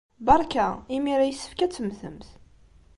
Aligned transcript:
Beṛka! 0.25 0.67
Imir-a 0.95 1.25
yessefk 1.27 1.59
ad 1.65 1.71
temmtemt. 1.73 2.27